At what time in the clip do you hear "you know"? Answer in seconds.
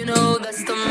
0.00-0.38